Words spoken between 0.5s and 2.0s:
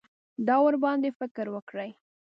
ورباندې فکر وکړي.